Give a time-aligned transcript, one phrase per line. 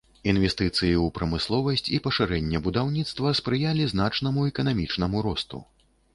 [0.31, 5.63] Інвестыцыі ў прамысловасць і пашырэнне будаўніцтва спрыялі значнаму эканамічнаму росту.